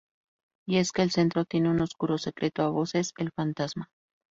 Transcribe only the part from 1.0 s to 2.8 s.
el centro tiene un oscuro secreto a